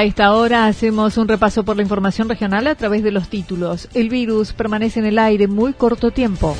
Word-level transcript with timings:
A 0.00 0.04
esta 0.04 0.32
hora 0.32 0.64
hacemos 0.64 1.18
un 1.18 1.28
repaso 1.28 1.62
por 1.62 1.76
la 1.76 1.82
información 1.82 2.26
regional 2.26 2.66
a 2.68 2.74
través 2.74 3.02
de 3.02 3.12
los 3.12 3.28
títulos. 3.28 3.86
El 3.92 4.08
virus 4.08 4.54
permanece 4.54 4.98
en 4.98 5.04
el 5.04 5.18
aire 5.18 5.46
muy 5.46 5.74
corto 5.74 6.10
tiempo. 6.10 6.56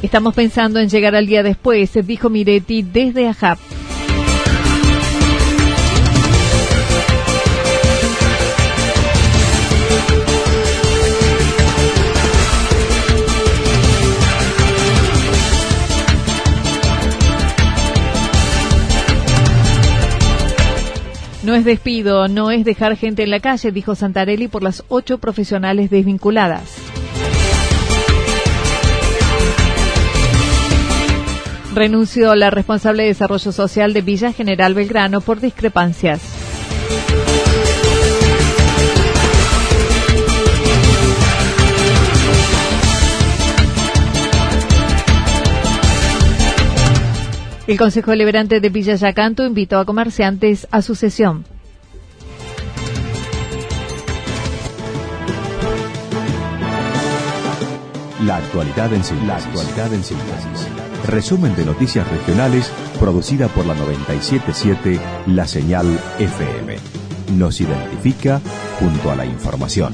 Estamos 0.00 0.32
pensando 0.36 0.78
en 0.78 0.88
llegar 0.88 1.16
al 1.16 1.26
día 1.26 1.42
después, 1.42 1.90
dijo 2.06 2.30
Miretti 2.30 2.82
desde 2.82 3.26
AJAP. 3.26 3.58
No 21.48 21.54
es 21.54 21.64
despido, 21.64 22.28
no 22.28 22.50
es 22.50 22.62
dejar 22.62 22.94
gente 22.94 23.22
en 23.22 23.30
la 23.30 23.40
calle, 23.40 23.72
dijo 23.72 23.94
Santarelli 23.94 24.48
por 24.48 24.62
las 24.62 24.84
ocho 24.88 25.16
profesionales 25.16 25.88
desvinculadas. 25.88 26.76
Renunció 31.74 32.34
la 32.34 32.50
responsable 32.50 33.04
de 33.04 33.08
desarrollo 33.08 33.50
social 33.50 33.94
de 33.94 34.02
Villa 34.02 34.30
General 34.34 34.74
Belgrano 34.74 35.22
por 35.22 35.40
discrepancias. 35.40 36.20
El 47.68 47.76
Consejo 47.76 48.12
Deliberante 48.12 48.60
de 48.60 48.70
Villa 48.70 48.94
Yacanto 48.94 49.44
invitó 49.44 49.78
a 49.78 49.84
comerciantes 49.84 50.66
a 50.70 50.80
su 50.80 50.94
sesión. 50.94 51.44
La 58.24 58.38
actualidad 58.38 58.90
en 58.94 59.04
síntesis. 59.04 59.28
La 59.28 59.36
actualidad 59.36 59.92
en 59.92 60.02
síntesis. 60.02 60.68
Resumen 61.06 61.54
de 61.56 61.66
noticias 61.66 62.08
regionales 62.10 62.72
producida 62.98 63.48
por 63.48 63.66
la 63.66 63.74
977 63.74 64.98
La 65.26 65.46
Señal 65.46 66.00
FM. 66.18 66.76
Nos 67.36 67.60
identifica 67.60 68.40
junto 68.80 69.10
a 69.10 69.14
la 69.14 69.26
información. 69.26 69.92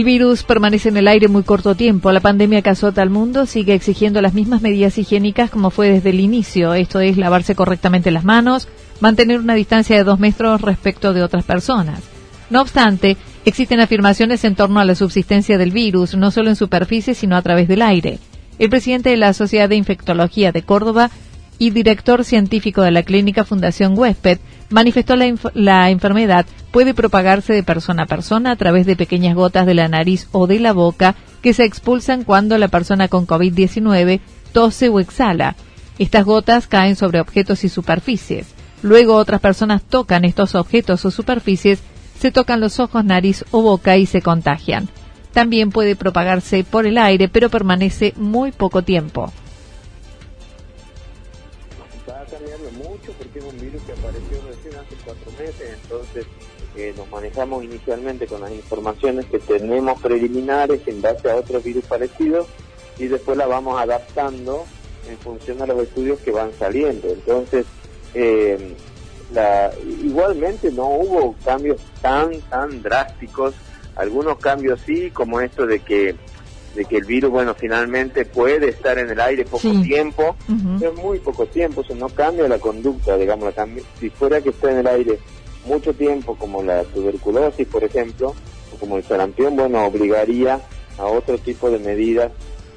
El 0.00 0.06
virus 0.06 0.44
permanece 0.44 0.88
en 0.88 0.96
el 0.96 1.08
aire 1.08 1.28
muy 1.28 1.42
corto 1.42 1.74
tiempo. 1.74 2.10
La 2.10 2.20
pandemia 2.20 2.62
que 2.62 2.70
azota 2.70 3.02
al 3.02 3.10
mundo 3.10 3.44
sigue 3.44 3.74
exigiendo 3.74 4.22
las 4.22 4.32
mismas 4.32 4.62
medidas 4.62 4.96
higiénicas 4.96 5.50
como 5.50 5.68
fue 5.68 5.90
desde 5.90 6.08
el 6.08 6.20
inicio. 6.20 6.72
Esto 6.72 7.00
es 7.00 7.18
lavarse 7.18 7.54
correctamente 7.54 8.10
las 8.10 8.24
manos, 8.24 8.66
mantener 9.00 9.40
una 9.40 9.54
distancia 9.54 9.98
de 9.98 10.04
dos 10.04 10.18
metros 10.18 10.62
respecto 10.62 11.12
de 11.12 11.22
otras 11.22 11.44
personas. 11.44 12.00
No 12.48 12.62
obstante, 12.62 13.18
existen 13.44 13.78
afirmaciones 13.78 14.42
en 14.44 14.54
torno 14.54 14.80
a 14.80 14.86
la 14.86 14.94
subsistencia 14.94 15.58
del 15.58 15.70
virus, 15.70 16.14
no 16.14 16.30
solo 16.30 16.48
en 16.48 16.56
superficie, 16.56 17.12
sino 17.12 17.36
a 17.36 17.42
través 17.42 17.68
del 17.68 17.82
aire. 17.82 18.20
El 18.58 18.70
presidente 18.70 19.10
de 19.10 19.18
la 19.18 19.34
Sociedad 19.34 19.68
de 19.68 19.76
Infectología 19.76 20.50
de 20.50 20.62
Córdoba 20.62 21.10
y 21.58 21.72
director 21.72 22.24
científico 22.24 22.80
de 22.80 22.90
la 22.90 23.02
clínica 23.02 23.44
Fundación 23.44 23.98
Huésped, 23.98 24.38
manifestó 24.70 25.16
la, 25.16 25.90
enfermedad 25.90 26.46
puede 26.70 26.94
propagarse 26.94 27.52
de 27.52 27.62
persona 27.62 28.04
a 28.04 28.06
persona 28.06 28.52
a 28.52 28.56
través 28.56 28.86
de 28.86 28.96
pequeñas 28.96 29.34
gotas 29.34 29.66
de 29.66 29.74
la 29.74 29.88
nariz 29.88 30.28
o 30.32 30.46
de 30.46 30.60
la 30.60 30.72
boca 30.72 31.16
que 31.42 31.52
se 31.52 31.64
expulsan 31.64 32.24
cuando 32.24 32.56
la 32.58 32.68
persona 32.68 33.08
con 33.08 33.26
COVID-19 33.26 34.20
tose 34.52 34.88
o 34.88 35.00
exhala. 35.00 35.56
Estas 35.98 36.24
gotas 36.24 36.66
caen 36.66 36.96
sobre 36.96 37.20
objetos 37.20 37.64
y 37.64 37.68
superficies. 37.68 38.54
Luego 38.82 39.16
otras 39.16 39.40
personas 39.40 39.82
tocan 39.82 40.24
estos 40.24 40.54
objetos 40.54 41.04
o 41.04 41.10
superficies, 41.10 41.80
se 42.18 42.30
tocan 42.30 42.60
los 42.60 42.80
ojos, 42.80 43.04
nariz 43.04 43.44
o 43.50 43.62
boca 43.62 43.96
y 43.96 44.06
se 44.06 44.22
contagian. 44.22 44.88
También 45.32 45.70
puede 45.70 45.96
propagarse 45.96 46.64
por 46.64 46.86
el 46.86 46.98
aire, 46.98 47.28
pero 47.28 47.50
permanece 47.50 48.14
muy 48.16 48.52
poco 48.52 48.82
tiempo. 48.82 49.32
Entonces 55.82 56.26
eh, 56.76 56.94
nos 56.96 57.08
manejamos 57.10 57.64
inicialmente 57.64 58.26
con 58.26 58.40
las 58.40 58.52
informaciones 58.52 59.26
que 59.26 59.38
tenemos 59.38 60.00
preliminares 60.00 60.86
en 60.86 61.02
base 61.02 61.30
a 61.30 61.36
otros 61.36 61.64
virus 61.64 61.84
parecidos 61.86 62.46
y 62.98 63.06
después 63.06 63.36
la 63.36 63.46
vamos 63.46 63.80
adaptando 63.80 64.64
en 65.08 65.18
función 65.18 65.60
a 65.62 65.66
los 65.66 65.82
estudios 65.82 66.20
que 66.20 66.30
van 66.30 66.52
saliendo. 66.58 67.08
Entonces, 67.08 67.66
eh, 68.14 68.76
la, 69.32 69.72
igualmente 70.02 70.70
no 70.70 70.88
hubo 70.88 71.34
cambios 71.44 71.80
tan, 72.02 72.40
tan 72.42 72.82
drásticos, 72.82 73.54
algunos 73.96 74.38
cambios 74.38 74.80
sí, 74.86 75.10
como 75.10 75.40
esto 75.40 75.66
de 75.66 75.80
que 75.80 76.16
de 76.74 76.84
que 76.84 76.98
el 76.98 77.04
virus, 77.04 77.30
bueno, 77.30 77.54
finalmente 77.54 78.24
puede 78.24 78.68
estar 78.68 78.98
en 78.98 79.10
el 79.10 79.20
aire 79.20 79.44
poco 79.44 79.70
tiempo, 79.82 80.36
es 80.80 80.94
muy 80.94 81.18
poco 81.18 81.46
tiempo, 81.46 81.80
eso 81.80 81.94
no 81.94 82.08
cambia 82.08 82.48
la 82.48 82.58
conducta, 82.58 83.16
digamos, 83.16 83.52
si 83.98 84.10
fuera 84.10 84.40
que 84.40 84.50
está 84.50 84.70
en 84.70 84.78
el 84.78 84.86
aire 84.86 85.18
mucho 85.64 85.92
tiempo, 85.92 86.36
como 86.36 86.62
la 86.62 86.84
tuberculosis, 86.84 87.66
por 87.66 87.84
ejemplo, 87.84 88.34
o 88.72 88.78
como 88.78 88.96
el 88.96 89.04
sarampión, 89.04 89.56
bueno, 89.56 89.84
obligaría 89.84 90.60
a 90.98 91.06
otro 91.06 91.38
tipo 91.38 91.70
de 91.70 91.78
medidas 91.78 92.32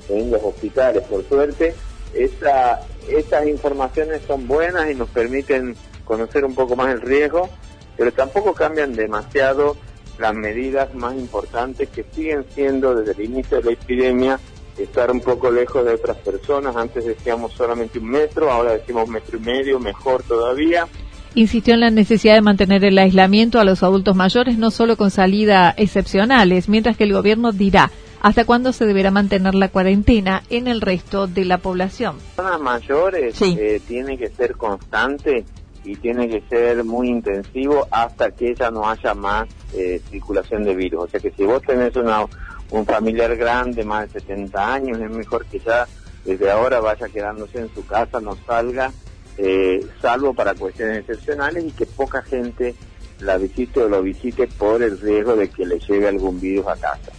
en 0.09 0.31
los 0.31 0.41
hospitales. 0.43 1.03
Por 1.03 1.27
suerte, 1.27 1.75
esa, 2.13 2.81
esas 3.07 3.47
informaciones 3.47 4.21
son 4.27 4.47
buenas 4.47 4.89
y 4.89 4.95
nos 4.95 5.09
permiten 5.09 5.75
conocer 6.03 6.45
un 6.45 6.55
poco 6.55 6.75
más 6.75 6.93
el 6.93 7.01
riesgo, 7.01 7.49
pero 7.97 8.11
tampoco 8.11 8.53
cambian 8.53 8.93
demasiado 8.93 9.77
las 10.17 10.35
medidas 10.35 10.93
más 10.95 11.15
importantes 11.15 11.89
que 11.89 12.05
siguen 12.13 12.45
siendo 12.53 12.95
desde 12.95 13.13
el 13.13 13.31
inicio 13.31 13.57
de 13.57 13.63
la 13.63 13.71
epidemia 13.71 14.39
estar 14.77 15.11
un 15.11 15.19
poco 15.19 15.51
lejos 15.51 15.85
de 15.85 15.93
otras 15.93 16.17
personas. 16.17 16.75
Antes 16.75 17.05
decíamos 17.05 17.53
solamente 17.53 17.99
un 17.99 18.09
metro, 18.09 18.51
ahora 18.51 18.73
decimos 18.73 19.07
metro 19.07 19.37
y 19.37 19.41
medio, 19.41 19.79
mejor 19.79 20.23
todavía. 20.23 20.87
Insistió 21.35 21.73
en 21.73 21.79
la 21.79 21.89
necesidad 21.89 22.35
de 22.35 22.41
mantener 22.41 22.85
el 22.85 22.97
aislamiento 22.97 23.59
a 23.59 23.65
los 23.65 23.81
adultos 23.81 24.15
mayores, 24.15 24.57
no 24.57 24.71
solo 24.71 24.97
con 24.97 25.09
salida 25.09 25.73
excepcionales, 25.77 26.69
mientras 26.69 26.95
que 26.95 27.05
el 27.05 27.13
gobierno 27.13 27.51
dirá 27.51 27.91
hasta 28.21 28.45
cuándo 28.45 28.71
se 28.71 28.85
deberá 28.85 29.11
mantener 29.11 29.53
la 29.53 29.67
cuarentena 29.67 30.43
en 30.49 30.67
el 30.67 30.79
resto 30.79 31.27
de 31.27 31.43
la 31.43 31.57
población. 31.57 32.15
Personas 32.35 32.61
mayores 32.61 33.41
eh, 33.41 33.81
tiene 33.85 34.17
que 34.17 34.29
ser 34.29 34.55
constante 34.55 35.43
y 35.83 35.95
tiene 35.95 36.29
que 36.29 36.41
ser 36.49 36.83
muy 36.83 37.09
intensivo 37.09 37.87
hasta 37.91 38.31
que 38.31 38.55
ya 38.55 38.71
no 38.71 38.89
haya 38.89 39.13
más 39.13 39.47
eh, 39.73 40.01
circulación 40.09 40.63
de 40.63 40.75
virus. 40.75 41.05
O 41.05 41.07
sea 41.07 41.19
que 41.19 41.31
si 41.31 41.43
vos 41.43 41.61
tenés 41.61 41.95
una, 41.95 42.25
un 42.71 42.85
familiar 42.85 43.35
grande, 43.35 43.83
más 43.83 44.11
de 44.13 44.19
70 44.21 44.73
años, 44.73 44.99
es 44.99 45.09
mejor 45.09 45.45
que 45.45 45.59
ya 45.59 45.87
desde 46.23 46.49
ahora 46.49 46.79
vaya 46.79 47.09
quedándose 47.09 47.59
en 47.59 47.73
su 47.73 47.85
casa, 47.85 48.21
no 48.21 48.37
salga, 48.47 48.91
eh, 49.37 49.85
salvo 50.01 50.33
para 50.33 50.53
cuestiones 50.55 50.99
excepcionales 50.99 51.65
y 51.65 51.71
que 51.71 51.85
poca 51.85 52.21
gente 52.21 52.75
la 53.19 53.37
visite 53.37 53.81
o 53.81 53.89
lo 53.89 54.01
visite 54.01 54.47
por 54.47 54.81
el 54.81 54.99
riesgo 54.99 55.35
de 55.35 55.49
que 55.49 55.65
le 55.65 55.79
llegue 55.79 56.07
algún 56.07 56.39
virus 56.39 56.67
a 56.67 56.75
casa. 56.75 57.11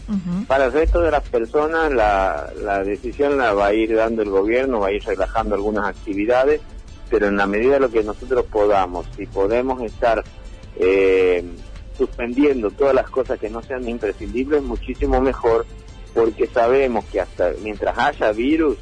Para 0.46 0.66
el 0.66 0.72
resto 0.72 1.00
de 1.00 1.10
las 1.10 1.26
personas, 1.28 1.92
la, 1.92 2.50
la 2.62 2.82
decisión 2.82 3.38
la 3.38 3.52
va 3.52 3.66
a 3.66 3.74
ir 3.74 3.94
dando 3.94 4.22
el 4.22 4.30
gobierno, 4.30 4.80
va 4.80 4.88
a 4.88 4.92
ir 4.92 5.02
relajando 5.04 5.54
algunas 5.54 5.86
actividades 5.86 6.60
pero 7.10 7.28
en 7.28 7.36
la 7.36 7.46
medida 7.46 7.74
de 7.74 7.80
lo 7.80 7.90
que 7.90 8.02
nosotros 8.02 8.44
podamos, 8.50 9.06
si 9.16 9.26
podemos 9.26 9.82
estar 9.82 10.24
eh, 10.76 11.44
suspendiendo 11.96 12.70
todas 12.70 12.94
las 12.94 13.08
cosas 13.10 13.38
que 13.38 13.50
no 13.50 13.62
sean 13.62 13.88
imprescindibles, 13.88 14.62
muchísimo 14.62 15.20
mejor, 15.20 15.66
porque 16.12 16.46
sabemos 16.46 17.04
que 17.06 17.20
hasta 17.20 17.52
mientras 17.62 17.96
haya 17.98 18.32
virus, 18.32 18.76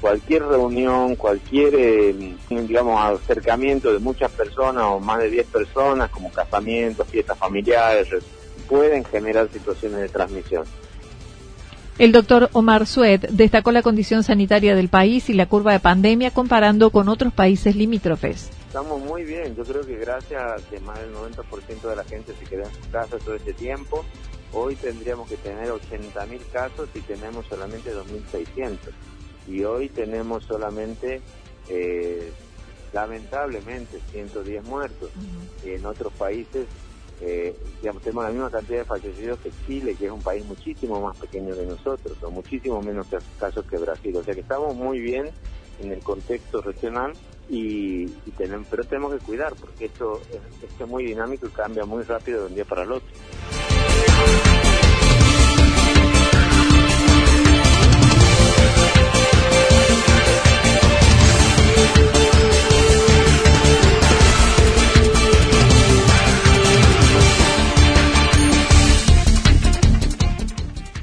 cualquier 0.00 0.44
reunión, 0.44 1.16
cualquier, 1.16 1.74
eh, 1.74 2.34
digamos, 2.50 3.00
acercamiento 3.00 3.92
de 3.92 3.98
muchas 3.98 4.30
personas 4.32 4.84
o 4.84 5.00
más 5.00 5.18
de 5.20 5.30
10 5.30 5.46
personas, 5.46 6.10
como 6.10 6.30
casamientos, 6.30 7.08
fiestas 7.08 7.38
familiares, 7.38 8.08
pueden 8.68 9.04
generar 9.04 9.48
situaciones 9.50 10.00
de 10.00 10.08
transmisión. 10.08 10.64
El 11.96 12.10
doctor 12.10 12.50
Omar 12.54 12.88
Suet 12.88 13.28
destacó 13.28 13.70
la 13.70 13.80
condición 13.80 14.24
sanitaria 14.24 14.74
del 14.74 14.88
país 14.88 15.30
y 15.30 15.32
la 15.32 15.46
curva 15.46 15.70
de 15.72 15.78
pandemia 15.78 16.32
comparando 16.32 16.90
con 16.90 17.08
otros 17.08 17.32
países 17.32 17.76
limítrofes. 17.76 18.50
Estamos 18.66 19.00
muy 19.00 19.22
bien, 19.22 19.54
yo 19.54 19.62
creo 19.62 19.86
que 19.86 19.94
gracias 19.98 20.42
a 20.42 20.56
que 20.68 20.80
más 20.80 20.98
del 20.98 21.14
90% 21.14 21.88
de 21.88 21.94
la 21.94 22.02
gente 22.02 22.34
se 22.36 22.44
queda 22.46 22.64
en 22.64 22.82
su 22.82 22.90
casa 22.90 23.16
todo 23.18 23.36
este 23.36 23.52
tiempo, 23.52 24.04
hoy 24.52 24.74
tendríamos 24.74 25.28
que 25.28 25.36
tener 25.36 25.68
80.000 25.68 26.40
casos 26.52 26.88
y 26.96 27.00
tenemos 27.00 27.46
solamente 27.46 27.94
2.600. 27.94 28.76
Y 29.46 29.62
hoy 29.62 29.88
tenemos 29.88 30.42
solamente, 30.42 31.22
eh, 31.68 32.32
lamentablemente, 32.92 34.00
110 34.10 34.64
muertos. 34.64 35.10
En 35.64 35.86
otros 35.86 36.12
países 36.14 36.66
eh, 37.26 37.56
digamos, 37.80 38.02
tenemos 38.02 38.24
la 38.24 38.30
misma 38.30 38.50
cantidad 38.50 38.78
de 38.80 38.84
fallecidos 38.84 39.38
que 39.38 39.50
Chile, 39.66 39.94
que 39.98 40.06
es 40.06 40.12
un 40.12 40.22
país 40.22 40.44
muchísimo 40.44 41.00
más 41.00 41.16
pequeño 41.16 41.54
que 41.54 41.64
nosotros, 41.64 42.16
o 42.22 42.30
muchísimo 42.30 42.82
menos 42.82 43.06
casos 43.38 43.64
que 43.64 43.78
Brasil. 43.78 44.14
O 44.16 44.22
sea 44.22 44.34
que 44.34 44.40
estamos 44.40 44.74
muy 44.74 45.00
bien 45.00 45.30
en 45.80 45.92
el 45.92 46.00
contexto 46.00 46.60
regional, 46.60 47.14
y, 47.48 48.06
tenemos, 48.36 48.66
pero 48.70 48.84
tenemos 48.84 49.14
que 49.14 49.24
cuidar, 49.24 49.54
porque 49.54 49.86
esto, 49.86 50.20
esto 50.62 50.84
es 50.84 50.90
muy 50.90 51.04
dinámico 51.04 51.46
y 51.46 51.50
cambia 51.50 51.84
muy 51.84 52.02
rápido 52.02 52.40
de 52.40 52.46
un 52.46 52.54
día 52.54 52.64
para 52.64 52.82
el 52.82 52.92
otro. 52.92 53.08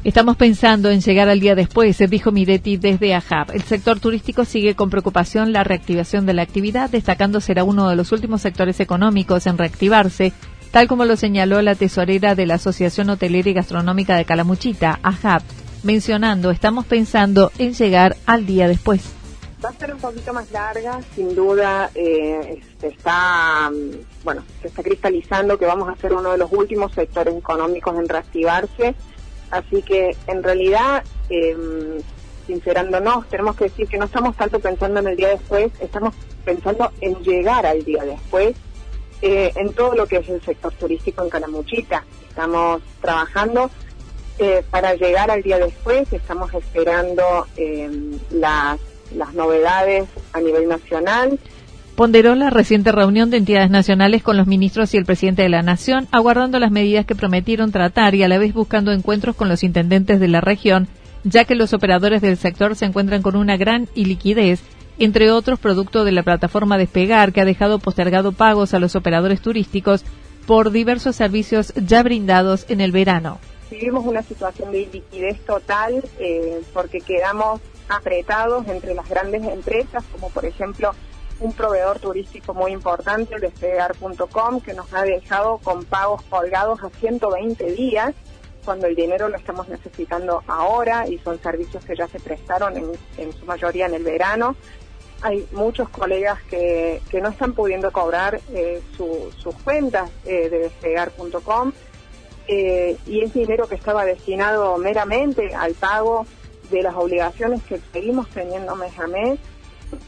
Estamos 0.04 0.36
pensando 0.36 0.90
en 0.90 1.00
llegar 1.00 1.30
al 1.30 1.40
día 1.40 1.54
después, 1.54 2.00
dijo 2.10 2.32
Miretti 2.32 2.78
desde 2.78 3.14
AJAP. 3.14 3.52
El 3.52 3.62
sector 3.62 4.00
turístico 4.00 4.46
sigue 4.46 4.74
con 4.76 4.90
preocupación 4.90 5.54
la 5.54 5.64
reactivación 5.64 6.26
de 6.26 6.34
la 6.34 6.42
actividad, 6.42 6.90
destacando 6.90 7.40
será 7.40 7.64
uno 7.64 7.88
de 7.88 7.96
los 7.96 8.12
últimos 8.12 8.42
sectores 8.42 8.80
económicos 8.80 9.46
en 9.46 9.60
reactivarse, 9.60 10.34
tal 10.72 10.88
como 10.88 11.06
lo 11.06 11.18
señaló 11.18 11.62
la 11.62 11.76
tesorera 11.76 12.34
de 12.34 12.48
la 12.48 12.56
Asociación 12.56 13.12
Hotelera 13.12 13.52
y 13.52 13.54
Gastronómica 13.54 14.16
de 14.16 14.26
Calamuchita, 14.26 15.00
AJAP, 15.04 15.44
mencionando, 15.84 16.50
estamos 16.50 16.88
pensando 16.88 17.52
en 17.60 17.76
llegar 17.76 18.18
al 18.26 18.48
día 18.48 18.68
después. 18.68 19.04
Va 19.64 19.70
a 19.70 19.74
ser 19.74 19.94
un 19.94 20.00
poquito 20.00 20.34
más 20.34 20.50
larga, 20.50 21.00
sin 21.14 21.36
duda 21.36 21.92
eh, 21.94 22.60
está, 22.82 23.70
mm, 23.70 24.24
bueno, 24.24 24.44
se 24.64 24.70
está 24.70 24.82
cristalizando 24.82 25.60
que 25.60 25.68
vamos 25.68 25.88
a 25.90 25.96
ser 25.98 26.14
uno 26.14 26.32
de 26.32 26.40
los 26.40 26.52
últimos 26.52 26.92
sectores 26.94 27.36
económicos 27.36 27.96
en 28.00 28.10
reactivarse 28.10 28.96
Así 29.52 29.82
que 29.82 30.16
en 30.28 30.42
realidad, 30.42 31.04
eh, 31.30 31.56
sincerándonos, 32.48 33.28
tenemos 33.28 33.56
que 33.56 33.66
decir 33.66 33.88
que 33.88 33.98
no 33.98 34.06
estamos 34.06 34.36
tanto 34.36 34.60
pensando 34.60 35.00
en 35.02 35.08
el 35.08 35.18
día 35.18 35.30
después, 35.30 35.72
estamos 35.80 36.16
pensando 36.46 36.92
en 37.02 37.16
llegar 37.22 37.66
al 37.66 37.84
día 37.84 38.04
después 38.04 38.56
eh, 39.22 39.52
en 39.56 39.74
todo 39.74 39.94
lo 39.94 40.08
que 40.08 40.18
es 40.18 40.30
el 40.30 40.42
sector 40.42 40.74
turístico 40.74 41.24
en 41.24 41.30
Calamuchita. 41.30 42.04
Estamos 42.28 42.82
trabajando 43.02 43.70
eh, 44.40 44.64
para 44.72 44.96
llegar 44.96 45.30
al 45.30 45.44
día 45.44 45.60
después, 45.60 46.12
estamos 46.12 46.54
esperando 46.54 47.46
em, 47.58 48.18
las, 48.32 48.80
las 49.14 49.34
novedades 49.34 50.08
a 50.34 50.40
nivel 50.40 50.68
nacional 50.68 51.38
ponderó 51.96 52.36
la 52.36 52.50
reciente 52.50 52.92
reunión 52.92 53.30
de 53.30 53.38
entidades 53.38 53.70
nacionales 53.70 54.24
con 54.24 54.38
los 54.38 54.48
ministros 54.48 54.94
y 54.94 54.98
el 54.98 55.06
presidente 55.06 55.44
de 55.44 55.50
la 55.50 55.62
Nación, 55.62 56.08
aguardando 56.12 56.60
las 56.60 56.72
medidas 56.72 57.06
que 57.06 57.16
prometieron 57.16 57.72
tratar 57.72 58.16
y 58.16 58.24
a 58.24 58.28
la 58.28 58.38
vez 58.38 58.54
buscando 58.54 58.92
encuentros 58.92 59.36
con 59.36 59.50
los 59.50 59.64
intendentes 59.64 60.20
de 60.20 60.28
la 60.28 60.42
región, 60.42 60.88
ya 61.24 61.46
que 61.46 61.56
los 61.56 61.74
operadores 61.74 62.22
del 62.22 62.38
sector 62.38 62.76
se 62.76 62.86
encuentran 62.86 63.22
con 63.22 63.36
una 63.36 63.58
gran 63.58 63.88
iliquidez, 63.94 64.62
entre 65.00 65.32
otros 65.32 65.60
producto 65.60 66.04
de 66.04 66.12
la 66.12 66.24
plataforma 66.24 66.78
Despegar, 66.78 67.34
que 67.34 67.42
ha 67.42 67.46
dejado 67.46 67.80
postergado 67.80 68.32
pagos 68.32 68.74
a 68.74 68.80
los 68.80 68.96
operadores 68.96 69.42
turísticos 69.42 70.04
por 70.46 70.72
diversos 70.72 71.16
servicios 71.16 71.74
ya 71.76 72.04
brindados 72.04 72.66
en 72.70 72.82
el 72.82 72.92
verano. 72.92 73.40
Vivimos 73.70 74.06
una 74.06 74.22
situación 74.22 74.72
de 74.72 74.82
iliquidez 74.82 75.40
total 75.46 76.04
eh, 76.20 76.62
porque 76.74 77.00
quedamos 77.00 77.62
apretados 77.88 78.68
entre 78.68 78.94
las 78.94 79.08
grandes 79.10 79.44
empresas, 79.44 80.04
como 80.12 80.30
por 80.30 80.46
ejemplo 80.46 80.94
un 81.42 81.54
proveedor 81.54 82.00
turístico 82.00 82.54
muy 82.54 82.72
importante, 82.72 83.40
despegar.com, 83.40 84.62
que 84.62 84.74
nos 84.74 84.94
ha 84.94 85.04
dejado 85.04 85.58
con 85.58 85.84
pagos 85.84 86.22
colgados 86.30 86.82
a 86.84 86.90
120 86.90 87.72
días, 87.74 88.14
cuando 88.64 88.86
el 88.86 88.96
dinero 88.96 89.28
lo 89.28 89.38
estamos 89.38 89.68
necesitando 89.68 90.44
ahora 90.48 91.08
y 91.08 91.18
son 91.18 91.42
servicios 91.42 91.84
que 91.84 91.96
ya 91.96 92.08
se 92.08 92.20
prestaron 92.20 92.78
en, 93.18 93.34
su 93.34 93.46
mayoría 93.46 93.88
en 93.88 93.96
el 93.96 94.04
verano. 94.04 94.56
Hay 95.24 95.48
muchos 95.52 95.90
colegas 95.90 96.42
que, 96.44 97.02
que 97.10 97.22
no 97.22 97.30
están 97.30 97.54
pudiendo 97.54 97.92
cobrar 97.92 98.40
eh, 98.54 98.82
sus 98.96 99.56
cuentas 99.64 100.12
eh, 100.26 100.50
de 100.50 100.60
despegar.com 100.60 101.72
eh, 102.48 102.98
y 103.08 103.22
es 103.22 103.34
dinero 103.34 103.68
que 103.68 103.76
estaba 103.76 104.06
destinado 104.06 104.78
meramente 104.78 105.56
al 105.56 105.74
pago 105.74 106.26
de 106.70 106.84
las 106.84 106.96
obligaciones 106.96 107.64
que 107.64 107.80
seguimos 107.92 108.30
teniendo 108.30 108.76
mes 108.76 108.98
a 109.00 109.08
mes 109.08 109.40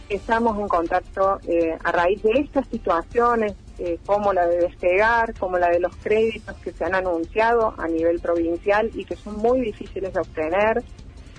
estamos 0.10 0.60
en 0.60 0.68
contacto 0.68 1.40
eh, 1.48 1.78
a 1.84 1.92
raíz 1.92 2.22
de 2.24 2.32
estas 2.40 2.68
situaciones, 2.68 3.54
eh, 3.80 3.98
como 4.06 4.34
la 4.34 4.46
de 4.46 4.58
despegar, 4.58 5.34
como 5.40 5.58
la 5.58 5.70
de 5.70 5.80
los 5.80 5.96
créditos 5.98 6.56
que 6.58 6.72
se 6.72 6.86
han 6.86 6.96
anunciado 6.96 7.74
a 7.78 7.88
nivel 7.88 8.20
provincial 8.20 8.90
y 8.94 9.06
que 9.06 9.16
son 9.16 9.38
muy 9.38 9.62
difíciles 9.62 10.14
de 10.14 10.20
obtener. 10.20 10.84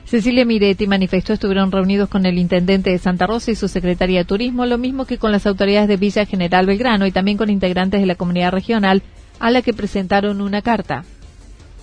Cecilia 0.04 0.44
Miretti 0.44 0.86
manifestó 0.86 1.32
estuvieron 1.32 1.72
reunidos 1.72 2.08
con 2.08 2.26
el 2.26 2.38
intendente 2.38 2.90
de 2.90 2.98
Santa 2.98 3.26
Rosa 3.26 3.50
y 3.50 3.54
su 3.54 3.68
secretaria 3.68 4.18
de 4.18 4.24
Turismo, 4.24 4.66
lo 4.66 4.76
mismo 4.76 5.06
que 5.06 5.18
con 5.18 5.32
las 5.32 5.46
autoridades 5.46 5.88
de 5.88 5.96
Villa 5.96 6.26
General 6.26 6.66
Belgrano 6.66 7.06
y 7.06 7.12
también 7.12 7.38
con 7.38 7.48
integrantes 7.48 8.00
de 8.00 8.06
la 8.06 8.14
comunidad 8.14 8.52
regional 8.52 9.02
a 9.40 9.50
la 9.50 9.62
que 9.62 9.72
presentaron 9.72 10.40
una 10.40 10.60
carta. 10.60 11.04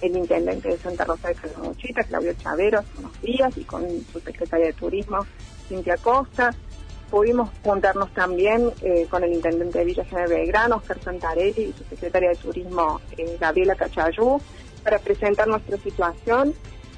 El 0.02 0.18
intendente 0.18 0.70
de 0.70 0.78
Santa 0.78 1.06
Rosa 1.06 1.30
de 1.30 1.36
Calamuchita, 1.36 2.04
Claudio 2.04 2.34
Chavero, 2.34 2.80
hace 2.80 2.90
unos 3.00 3.22
días, 3.22 3.58
y 3.58 3.64
con 3.64 3.84
su 4.12 4.20
secretaria 4.20 4.68
de 4.68 4.74
Turismo, 4.74 5.26
Cintia 5.72 5.96
Costa. 5.96 6.54
pudimos 7.10 7.50
juntarnos 7.64 8.14
también 8.14 8.72
eh, 8.82 9.08
con 9.10 9.24
el 9.24 9.34
intendente 9.34 9.80
de 9.80 9.86
Villa 9.86 10.06
General 10.06 10.30
Belgrano, 10.30 10.76
Oscar 10.78 11.00
Santarelli, 11.02 11.64
y 11.64 11.74
su 11.74 11.84
secretaria 11.86 12.30
de 12.30 12.36
Turismo, 12.36 13.02
eh, 13.18 13.38
Gabriela 13.40 13.76
Cachayú, 13.76 14.42
para 14.84 15.00
presentar 15.00 15.48
nuestra 15.48 15.78
situación. 15.78 16.54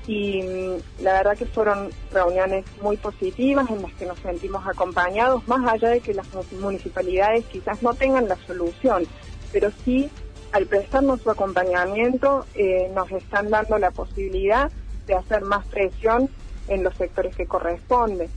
Y 0.06 0.44
mm, 0.44 1.04
la 1.04 1.14
verdad 1.14 1.38
que 1.38 1.46
fueron 1.46 1.90
reuniones 2.12 2.66
muy 2.82 2.98
positivas 2.98 3.70
en 3.70 3.82
las 3.82 3.94
que 3.94 4.06
nos 4.06 4.20
sentimos 4.20 4.66
acompañados, 4.68 5.48
más 5.48 5.72
allá 5.72 5.90
de 5.90 6.00
que 6.00 6.14
las 6.14 6.28
municipalidades 6.52 7.46
quizás 7.46 7.82
no 7.82 7.94
tengan 7.94 8.28
la 8.28 8.38
solución, 8.48 9.06
pero 9.52 9.72
sí 9.84 10.10
al 10.52 10.68
prestarnos 10.68 11.22
su 11.22 11.32
acompañamiento 11.32 12.46
eh, 12.54 12.92
nos 12.94 13.12
están 13.12 13.50
dando 13.50 13.80
la 13.80 13.90
posibilidad 13.90 14.72
de 15.08 15.16
hacer 15.16 15.42
más 15.42 15.66
presión 15.68 16.30
en 16.68 16.84
los 16.84 16.96
sectores 16.96 17.36
que 17.36 17.48
corresponden. 17.48 18.30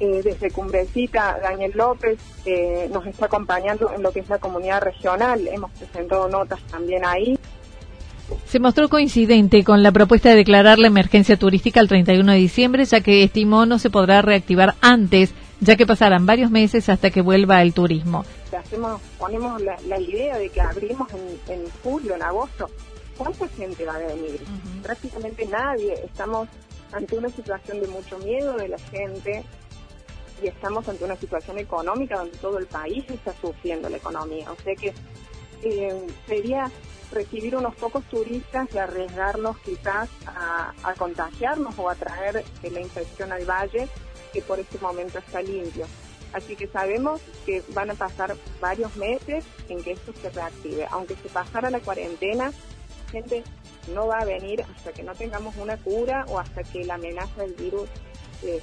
Eh, 0.00 0.22
desde 0.24 0.50
Cumbrecita, 0.50 1.38
Daniel 1.40 1.72
López 1.74 2.18
eh, 2.44 2.88
nos 2.92 3.06
está 3.06 3.26
acompañando 3.26 3.92
en 3.92 4.02
lo 4.02 4.12
que 4.12 4.20
es 4.20 4.28
la 4.28 4.38
comunidad 4.38 4.82
regional. 4.82 5.46
Hemos 5.46 5.70
presentado 5.72 6.28
notas 6.28 6.60
también 6.64 7.04
ahí. 7.04 7.38
Se 8.46 8.58
mostró 8.58 8.88
coincidente 8.88 9.62
con 9.62 9.82
la 9.82 9.92
propuesta 9.92 10.30
de 10.30 10.36
declarar 10.36 10.78
la 10.78 10.88
emergencia 10.88 11.36
turística 11.36 11.80
el 11.80 11.88
31 11.88 12.32
de 12.32 12.38
diciembre, 12.38 12.84
ya 12.84 13.00
que 13.00 13.22
estimó 13.22 13.66
no 13.66 13.78
se 13.78 13.90
podrá 13.90 14.22
reactivar 14.22 14.74
antes, 14.80 15.32
ya 15.60 15.76
que 15.76 15.86
pasarán 15.86 16.26
varios 16.26 16.50
meses 16.50 16.88
hasta 16.88 17.10
que 17.10 17.20
vuelva 17.20 17.62
el 17.62 17.72
turismo. 17.72 18.24
Hacemos, 18.56 19.00
ponemos 19.18 19.60
la, 19.62 20.00
idea 20.00 20.38
de 20.38 20.48
que 20.48 20.60
abrimos 20.60 21.08
en, 21.48 21.64
julio, 21.82 22.14
en 22.14 22.22
agosto. 22.22 22.68
¿Cuánta 23.16 23.46
gente 23.48 23.84
va 23.84 23.94
a 23.94 23.98
venir? 23.98 24.40
Prácticamente 24.82 25.46
nadie. 25.46 25.94
Estamos 26.04 26.48
ante 26.92 27.16
una 27.16 27.28
situación 27.28 27.80
de 27.80 27.88
mucho 27.88 28.18
miedo 28.18 28.56
de 28.56 28.68
la 28.68 28.78
gente, 28.78 29.44
y 30.42 30.48
estamos 30.48 30.88
ante 30.88 31.04
una 31.04 31.16
situación 31.16 31.58
económica 31.58 32.18
donde 32.18 32.36
todo 32.38 32.58
el 32.58 32.66
país 32.66 33.04
está 33.08 33.32
sufriendo 33.40 33.88
la 33.88 33.96
economía. 33.96 34.50
O 34.50 34.56
sea 34.62 34.74
que 34.74 34.92
eh, 35.62 36.06
sería 36.26 36.70
recibir 37.12 37.56
unos 37.56 37.74
pocos 37.76 38.04
turistas 38.04 38.68
y 38.74 38.78
arriesgarnos 38.78 39.58
quizás 39.58 40.08
a, 40.26 40.72
contagiarnos 40.98 41.78
o 41.78 41.88
a 41.88 41.94
traer 41.94 42.44
la 42.62 42.80
infección 42.80 43.32
al 43.32 43.44
valle 43.44 43.88
que 44.32 44.42
por 44.42 44.58
este 44.58 44.78
momento 44.78 45.18
está 45.18 45.40
limpio. 45.40 45.86
Así 46.32 46.56
que 46.56 46.66
sabemos 46.66 47.20
que 47.46 47.62
van 47.68 47.90
a 47.90 47.94
pasar 47.94 48.34
varios 48.60 48.96
meses 48.96 49.44
en 49.68 49.82
que 49.82 49.92
esto 49.92 50.12
se 50.20 50.30
reactive. 50.30 50.86
Aunque 50.90 51.14
se 51.14 51.28
pasara 51.28 51.70
la 51.70 51.78
cuarentena, 51.78 52.52
gente 53.12 53.44
no 53.94 54.08
va 54.08 54.18
a 54.18 54.24
venir 54.24 54.62
hasta 54.62 54.92
que 54.92 55.04
no 55.04 55.14
tengamos 55.14 55.54
una 55.56 55.76
cura 55.76 56.24
o 56.28 56.40
hasta 56.40 56.64
que 56.64 56.84
la 56.84 56.94
amenaza 56.94 57.42
del 57.42 57.54
virus 57.54 57.88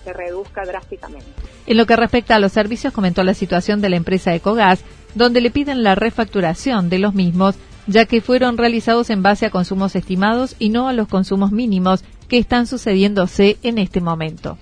se 0.03 0.13
reduzca 0.13 0.63
drásticamente. 0.65 1.25
En 1.65 1.77
lo 1.77 1.85
que 1.85 1.95
respecta 1.95 2.35
a 2.35 2.39
los 2.39 2.51
servicios, 2.51 2.93
comentó 2.93 3.23
la 3.23 3.33
situación 3.33 3.81
de 3.81 3.89
la 3.89 3.97
empresa 3.97 4.33
Ecogas, 4.33 4.83
donde 5.15 5.41
le 5.41 5.51
piden 5.51 5.83
la 5.83 5.95
refacturación 5.95 6.89
de 6.89 6.99
los 6.99 7.13
mismos, 7.13 7.55
ya 7.87 8.05
que 8.05 8.21
fueron 8.21 8.57
realizados 8.57 9.09
en 9.09 9.23
base 9.23 9.45
a 9.45 9.51
consumos 9.51 9.95
estimados 9.95 10.55
y 10.59 10.69
no 10.69 10.87
a 10.87 10.93
los 10.93 11.07
consumos 11.07 11.51
mínimos 11.51 12.03
que 12.27 12.37
están 12.37 12.67
sucediéndose 12.67 13.57
en 13.63 13.77
este 13.77 14.01
momento. 14.01 14.57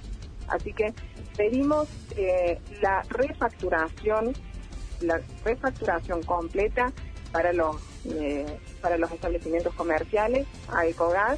Así 0.47 0.73
que 0.73 0.93
pedimos 1.38 1.88
eh, 2.17 2.59
la 2.81 3.03
refacturación, 3.09 4.33
la 5.01 5.21
refacturación 5.45 6.23
completa 6.23 6.91
para 7.31 7.53
los 7.53 7.75
eh, 8.05 8.45
para 8.81 8.97
los 8.97 9.11
establecimientos 9.11 9.73
comerciales 9.75 10.47
a 10.69 10.85
Ecogas 10.85 11.38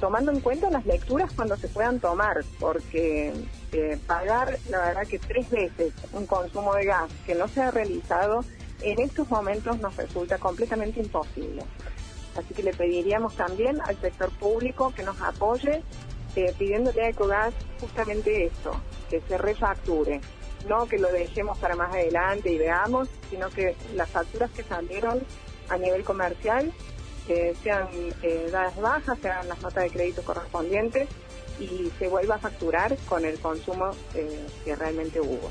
tomando 0.00 0.32
en 0.32 0.40
cuenta 0.40 0.70
las 0.70 0.86
lecturas 0.86 1.32
cuando 1.34 1.56
se 1.56 1.68
puedan 1.68 2.00
tomar, 2.00 2.44
porque 2.58 3.32
eh, 3.72 3.98
pagar, 4.06 4.58
la 4.70 4.78
verdad 4.78 5.06
que 5.06 5.18
tres 5.18 5.50
veces 5.50 5.92
un 6.12 6.26
consumo 6.26 6.74
de 6.74 6.86
gas 6.86 7.10
que 7.26 7.34
no 7.34 7.48
se 7.48 7.62
ha 7.62 7.70
realizado, 7.70 8.44
en 8.82 9.00
estos 9.00 9.30
momentos 9.30 9.78
nos 9.80 9.96
resulta 9.96 10.38
completamente 10.38 11.00
imposible. 11.00 11.62
Así 12.36 12.52
que 12.54 12.62
le 12.62 12.72
pediríamos 12.72 13.34
también 13.36 13.80
al 13.80 13.98
sector 14.00 14.30
público 14.38 14.92
que 14.94 15.04
nos 15.04 15.20
apoye 15.20 15.82
eh, 16.36 16.52
pidiéndole 16.58 17.02
a 17.02 17.08
Ecogas 17.10 17.54
justamente 17.80 18.46
esto, 18.46 18.72
que 19.08 19.20
se 19.20 19.38
refacture, 19.38 20.20
no 20.68 20.86
que 20.86 20.98
lo 20.98 21.12
dejemos 21.12 21.58
para 21.58 21.76
más 21.76 21.92
adelante 21.92 22.50
y 22.50 22.58
veamos, 22.58 23.08
sino 23.30 23.50
que 23.50 23.76
las 23.94 24.08
facturas 24.10 24.50
que 24.50 24.64
salieron 24.64 25.20
a 25.68 25.78
nivel 25.78 26.02
comercial 26.02 26.72
que 27.26 27.54
sean 27.62 27.88
eh, 28.22 28.48
dadas 28.50 28.76
bajas, 28.76 29.18
se 29.20 29.28
hagan 29.28 29.48
las 29.48 29.60
notas 29.62 29.84
de 29.84 29.90
crédito 29.90 30.22
correspondientes 30.22 31.08
y 31.58 31.90
se 31.98 32.08
vuelva 32.08 32.36
a 32.36 32.38
facturar 32.38 32.96
con 33.08 33.24
el 33.24 33.38
consumo 33.38 33.90
eh, 34.14 34.46
que 34.64 34.76
realmente 34.76 35.20
hubo. 35.20 35.50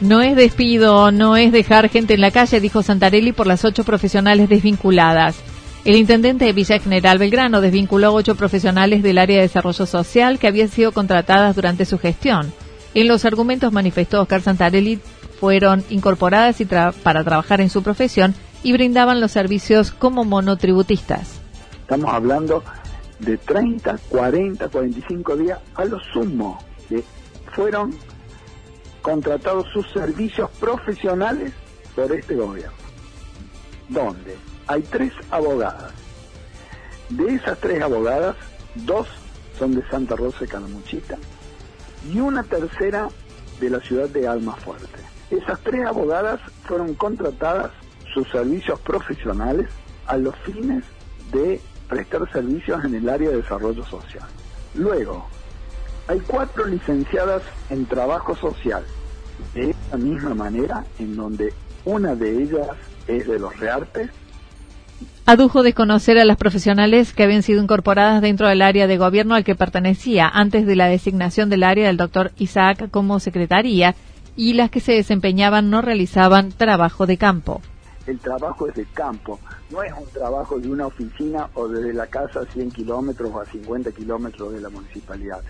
No 0.00 0.20
es 0.20 0.36
despido, 0.36 1.10
no 1.12 1.36
es 1.36 1.50
dejar 1.50 1.88
gente 1.88 2.12
en 2.12 2.20
la 2.20 2.30
calle, 2.30 2.60
dijo 2.60 2.82
Santarelli 2.82 3.32
por 3.32 3.46
las 3.46 3.64
ocho 3.64 3.84
profesionales 3.84 4.50
desvinculadas. 4.50 5.53
El 5.84 5.96
intendente 5.96 6.46
de 6.46 6.54
Villa 6.54 6.78
General 6.78 7.18
Belgrano 7.18 7.60
desvinculó 7.60 8.06
a 8.06 8.12
ocho 8.12 8.36
profesionales 8.36 9.02
del 9.02 9.18
área 9.18 9.36
de 9.36 9.42
desarrollo 9.42 9.84
social 9.84 10.38
que 10.38 10.46
habían 10.46 10.70
sido 10.70 10.92
contratadas 10.92 11.54
durante 11.54 11.84
su 11.84 11.98
gestión. 11.98 12.54
En 12.94 13.06
los 13.06 13.26
argumentos 13.26 13.70
manifestó 13.70 14.22
Oscar 14.22 14.40
Santarelli 14.40 14.98
fueron 15.38 15.84
incorporadas 15.90 16.56
para 17.02 17.22
trabajar 17.22 17.60
en 17.60 17.68
su 17.68 17.82
profesión 17.82 18.34
y 18.62 18.72
brindaban 18.72 19.20
los 19.20 19.32
servicios 19.32 19.90
como 19.90 20.24
monotributistas. 20.24 21.38
Estamos 21.82 22.14
hablando 22.14 22.64
de 23.18 23.36
30, 23.36 23.98
40, 24.08 24.68
45 24.68 25.36
días 25.36 25.58
a 25.74 25.84
lo 25.84 26.00
sumo. 26.00 26.64
que 26.88 27.04
fueron 27.52 27.94
contratados 29.02 29.66
sus 29.70 29.86
servicios 29.92 30.48
profesionales 30.58 31.52
por 31.94 32.10
este 32.10 32.34
gobierno. 32.36 32.72
¿Dónde? 33.90 34.34
Hay 34.66 34.82
tres 34.82 35.12
abogadas. 35.30 35.92
De 37.10 37.34
esas 37.34 37.58
tres 37.58 37.82
abogadas, 37.82 38.36
dos 38.74 39.06
son 39.58 39.74
de 39.74 39.86
Santa 39.88 40.16
Rosa 40.16 40.40
de 40.40 40.48
Calamuchita 40.48 41.16
y 42.12 42.18
una 42.18 42.42
tercera 42.42 43.08
de 43.60 43.70
la 43.70 43.80
ciudad 43.80 44.08
de 44.08 44.26
Almafuerte. 44.26 45.00
Esas 45.30 45.60
tres 45.60 45.86
abogadas 45.86 46.40
fueron 46.64 46.94
contratadas 46.94 47.70
sus 48.12 48.28
servicios 48.30 48.78
profesionales 48.80 49.68
a 50.06 50.16
los 50.16 50.34
fines 50.36 50.84
de 51.32 51.60
prestar 51.88 52.30
servicios 52.32 52.84
en 52.84 52.94
el 52.94 53.08
área 53.08 53.30
de 53.30 53.36
desarrollo 53.36 53.84
social. 53.84 54.26
Luego, 54.74 55.26
hay 56.08 56.20
cuatro 56.20 56.66
licenciadas 56.66 57.42
en 57.70 57.86
trabajo 57.86 58.36
social, 58.36 58.84
de 59.54 59.70
esta 59.70 59.96
misma 59.96 60.34
manera, 60.34 60.84
en 60.98 61.16
donde 61.16 61.52
una 61.84 62.14
de 62.14 62.42
ellas 62.42 62.68
es 63.06 63.26
de 63.26 63.38
los 63.38 63.58
Reartes 63.58 64.10
adujo 65.26 65.62
desconocer 65.62 66.18
a 66.18 66.24
las 66.24 66.36
profesionales 66.36 67.14
que 67.14 67.22
habían 67.22 67.42
sido 67.42 67.62
incorporadas 67.62 68.20
dentro 68.20 68.48
del 68.48 68.60
área 68.60 68.86
de 68.86 68.98
gobierno 68.98 69.34
al 69.34 69.44
que 69.44 69.54
pertenecía 69.54 70.28
antes 70.28 70.66
de 70.66 70.76
la 70.76 70.86
designación 70.86 71.48
del 71.48 71.62
área 71.62 71.86
del 71.86 71.96
doctor 71.96 72.32
Isaac 72.36 72.90
como 72.90 73.20
secretaría 73.20 73.94
y 74.36 74.52
las 74.52 74.70
que 74.70 74.80
se 74.80 74.92
desempeñaban 74.92 75.70
no 75.70 75.80
realizaban 75.80 76.52
trabajo 76.52 77.06
de 77.06 77.16
campo. 77.16 77.62
El 78.06 78.18
trabajo 78.18 78.68
es 78.68 78.74
de 78.74 78.84
campo, 78.84 79.40
no 79.70 79.82
es 79.82 79.92
un 79.94 80.06
trabajo 80.12 80.58
de 80.58 80.68
una 80.68 80.86
oficina 80.86 81.48
o 81.54 81.68
desde 81.68 81.94
la 81.94 82.06
casa 82.06 82.40
a 82.40 82.44
100 82.44 82.70
kilómetros 82.72 83.30
o 83.32 83.40
a 83.40 83.46
50 83.46 83.92
kilómetros 83.92 84.52
de 84.52 84.60
la 84.60 84.68
municipalidad. 84.68 85.40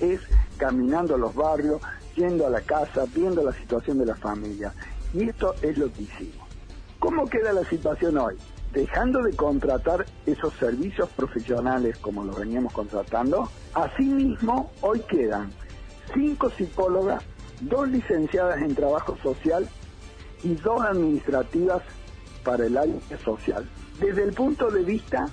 Es 0.00 0.20
caminando 0.56 1.14
a 1.14 1.18
los 1.18 1.32
barrios, 1.36 1.80
yendo 2.16 2.48
a 2.48 2.50
la 2.50 2.62
casa, 2.62 3.04
viendo 3.14 3.44
la 3.44 3.52
situación 3.52 3.98
de 3.98 4.06
la 4.06 4.16
familia. 4.16 4.72
Y 5.14 5.28
esto 5.28 5.54
es 5.62 5.78
lo 5.78 5.92
que 5.92 6.02
hicimos. 6.02 6.48
¿Cómo 6.98 7.26
queda 7.26 7.52
la 7.52 7.64
situación 7.64 8.18
hoy? 8.18 8.34
Dejando 8.72 9.22
de 9.22 9.34
contratar 9.34 10.06
esos 10.26 10.54
servicios 10.54 11.08
profesionales 11.10 11.98
como 11.98 12.24
los 12.24 12.38
veníamos 12.38 12.72
contratando, 12.72 13.48
asimismo 13.74 14.70
hoy 14.80 15.00
quedan 15.08 15.50
cinco 16.14 16.50
psicólogas, 16.50 17.22
dos 17.60 17.88
licenciadas 17.88 18.60
en 18.62 18.74
trabajo 18.74 19.16
social 19.22 19.68
y 20.42 20.54
dos 20.54 20.80
administrativas 20.80 21.82
para 22.44 22.66
el 22.66 22.76
área 22.76 23.00
social, 23.24 23.68
desde 24.00 24.24
el 24.24 24.32
punto 24.32 24.70
de 24.70 24.82
vista 24.82 25.26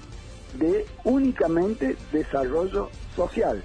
de 0.60 0.86
únicamente 1.04 1.96
desarrollo 2.12 2.90
social. 3.16 3.64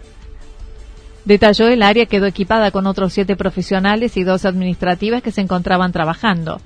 Detalló 1.25 1.69
el 1.69 1.83
área 1.83 2.07
quedó 2.07 2.27
equipada 2.27 2.73
con 2.73 2.87
otros 2.87 3.13
siete 3.13 3.37
profesionales 3.37 4.17
y 4.17 4.25
dos 4.25 4.45
administrativas 4.45 5.23
que 5.23 5.31
se 5.31 5.41
encontraban 5.41 5.93
trabajando. 5.93 6.61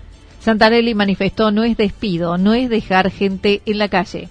Santarelli 0.47 0.95
manifestó 0.95 1.50
no 1.50 1.65
es 1.65 1.76
despido, 1.76 2.38
no 2.38 2.55
es 2.55 2.71
dejar 2.71 3.11
gente 3.11 3.62
en 3.67 3.79
la 3.79 3.88
calle. 3.88 4.29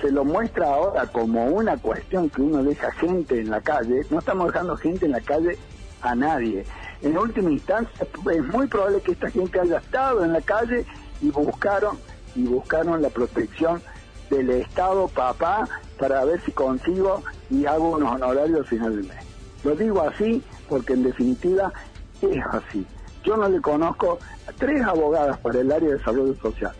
Se 0.00 0.10
lo 0.10 0.24
muestra 0.24 0.66
ahora 0.66 1.06
como 1.08 1.44
una 1.44 1.76
cuestión 1.76 2.30
que 2.30 2.40
uno 2.40 2.62
deja 2.62 2.90
gente 2.92 3.38
en 3.38 3.50
la 3.50 3.60
calle. 3.60 4.00
No 4.08 4.20
estamos 4.20 4.46
dejando 4.46 4.78
gente 4.78 5.04
en 5.04 5.12
la 5.12 5.20
calle 5.20 5.58
a 6.00 6.14
nadie. 6.14 6.64
en 7.02 7.18
última 7.18 7.50
instancia 7.50 8.06
es 8.32 8.44
muy 8.46 8.66
probable 8.66 9.02
que 9.02 9.12
esta 9.12 9.28
gente 9.30 9.60
haya 9.60 9.76
estado 9.76 10.24
en 10.24 10.32
la 10.32 10.40
calle 10.40 10.86
y 11.20 11.28
buscaron 11.28 11.98
y 12.34 12.44
buscaron 12.44 13.02
la 13.02 13.10
protección 13.10 13.82
del 14.30 14.48
Estado 14.48 15.06
papá 15.08 15.68
para 15.98 16.24
ver 16.24 16.40
si 16.46 16.52
consigo 16.52 17.22
y 17.50 17.66
hago 17.66 17.90
unos 17.90 18.14
honorarios 18.14 18.60
al 18.60 18.66
final 18.66 18.96
del 18.96 19.08
mes. 19.08 19.18
Lo 19.64 19.76
digo 19.76 20.00
así 20.00 20.42
porque 20.66 20.94
en 20.94 21.02
definitiva 21.02 21.74
es 22.22 22.42
así. 22.52 22.86
Yo 23.22 23.36
no 23.36 23.50
le 23.50 23.60
conozco 23.60 24.18
tres 24.52 24.82
abogadas 24.82 25.38
para 25.38 25.60
el 25.60 25.72
área 25.72 25.90
de 25.90 26.02
salud 26.02 26.36
social. 26.40 26.72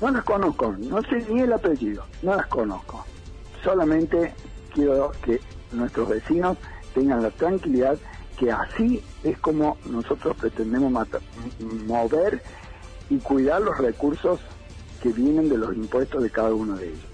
No 0.00 0.10
las 0.10 0.24
conozco, 0.24 0.74
no 0.78 1.02
sé 1.02 1.24
ni 1.30 1.40
el 1.40 1.52
apellido, 1.52 2.04
no 2.22 2.34
las 2.36 2.46
conozco. 2.46 3.04
Solamente 3.62 4.34
quiero 4.72 5.12
que 5.24 5.40
nuestros 5.72 6.08
vecinos 6.08 6.58
tengan 6.94 7.22
la 7.22 7.30
tranquilidad 7.30 7.96
que 8.38 8.50
así 8.50 9.02
es 9.22 9.38
como 9.38 9.76
nosotros 9.86 10.36
pretendemos 10.36 10.92
mover 11.86 12.42
y 13.08 13.18
cuidar 13.18 13.62
los 13.62 13.78
recursos 13.78 14.40
que 15.02 15.10
vienen 15.10 15.48
de 15.48 15.58
los 15.58 15.74
impuestos 15.74 16.22
de 16.22 16.30
cada 16.30 16.52
uno 16.52 16.76
de 16.76 16.88
ellos. 16.88 17.13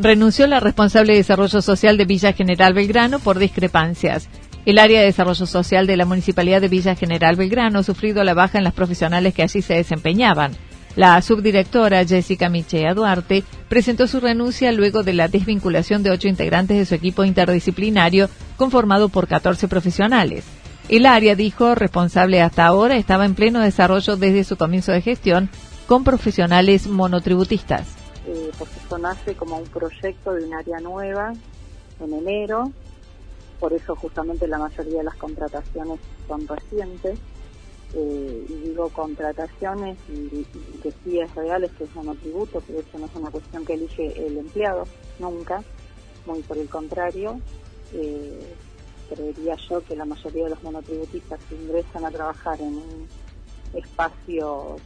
Renunció 0.00 0.46
la 0.46 0.60
responsable 0.60 1.14
de 1.14 1.18
Desarrollo 1.18 1.60
Social 1.60 1.96
de 1.96 2.04
Villa 2.04 2.32
General 2.32 2.72
Belgrano 2.72 3.18
por 3.18 3.40
discrepancias. 3.40 4.28
El 4.64 4.78
área 4.78 5.00
de 5.00 5.06
desarrollo 5.06 5.44
social 5.44 5.88
de 5.88 5.96
la 5.96 6.04
Municipalidad 6.04 6.60
de 6.60 6.68
Villa 6.68 6.94
General 6.94 7.34
Belgrano 7.34 7.80
ha 7.80 7.82
sufrido 7.82 8.22
la 8.22 8.34
baja 8.34 8.58
en 8.58 8.64
las 8.64 8.74
profesionales 8.74 9.34
que 9.34 9.42
allí 9.42 9.60
se 9.60 9.74
desempeñaban. 9.74 10.52
La 10.94 11.20
subdirectora 11.20 12.04
Jessica 12.04 12.48
Michea 12.48 12.94
Duarte 12.94 13.42
presentó 13.68 14.06
su 14.06 14.20
renuncia 14.20 14.70
luego 14.70 15.02
de 15.02 15.14
la 15.14 15.26
desvinculación 15.26 16.04
de 16.04 16.10
ocho 16.10 16.28
integrantes 16.28 16.76
de 16.76 16.86
su 16.86 16.94
equipo 16.94 17.24
interdisciplinario 17.24 18.30
conformado 18.56 19.08
por 19.08 19.26
14 19.26 19.66
profesionales. 19.66 20.44
El 20.88 21.06
área, 21.06 21.34
dijo, 21.34 21.74
responsable 21.74 22.40
hasta 22.40 22.66
ahora, 22.66 22.96
estaba 22.96 23.24
en 23.24 23.34
pleno 23.34 23.58
desarrollo 23.58 24.16
desde 24.16 24.44
su 24.44 24.56
comienzo 24.56 24.92
de 24.92 25.02
gestión 25.02 25.50
con 25.88 26.04
profesionales 26.04 26.86
monotributistas. 26.86 27.97
Eh, 28.28 28.52
porque 28.58 28.78
esto 28.78 28.98
nace 28.98 29.34
como 29.34 29.56
un 29.56 29.68
proyecto 29.68 30.34
de 30.34 30.44
un 30.44 30.52
área 30.52 30.80
nueva 30.80 31.32
en 31.98 32.12
enero, 32.12 32.70
por 33.58 33.72
eso 33.72 33.96
justamente 33.96 34.46
la 34.46 34.58
mayoría 34.58 34.98
de 34.98 35.04
las 35.04 35.16
contrataciones 35.16 35.98
son 36.26 36.46
recientes 36.46 37.18
eh, 37.94 38.46
y 38.46 38.52
digo 38.68 38.90
contrataciones 38.90 39.96
y, 40.10 40.44
que 40.82 40.92
sí 41.02 41.18
es 41.18 41.34
real, 41.34 41.64
es 41.64 41.72
que 41.72 41.84
es 41.84 41.94
monotributo, 41.94 42.62
pero 42.66 42.80
eso 42.80 42.98
no 42.98 43.06
es 43.06 43.14
una 43.14 43.30
cuestión 43.30 43.64
que 43.64 43.72
elige 43.72 44.26
el 44.26 44.36
empleado, 44.36 44.84
nunca, 45.18 45.62
muy 46.26 46.42
por 46.42 46.58
el 46.58 46.68
contrario. 46.68 47.40
Eh, 47.94 48.54
creería 49.08 49.56
yo 49.70 49.80
que 49.80 49.96
la 49.96 50.04
mayoría 50.04 50.44
de 50.44 50.50
los 50.50 50.62
monotributistas 50.62 51.40
que 51.48 51.54
ingresan 51.54 52.04
a 52.04 52.10
trabajar 52.10 52.60
en 52.60 52.74
un 52.74 53.08
espacio 53.72 54.76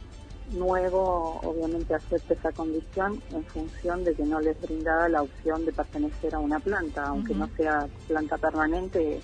nuevo, 0.51 1.39
obviamente 1.43 1.95
acepta 1.95 2.33
esa 2.33 2.51
condición 2.51 3.21
en 3.31 3.43
función 3.45 4.03
de 4.03 4.13
que 4.13 4.23
no 4.23 4.39
les 4.39 4.59
brindaba 4.61 5.09
la 5.09 5.21
opción 5.21 5.65
de 5.65 5.71
pertenecer 5.71 6.35
a 6.35 6.39
una 6.39 6.59
planta, 6.59 7.05
aunque 7.07 7.33
no 7.33 7.49
sea 7.55 7.87
planta 8.07 8.37
permanente, 8.37 9.21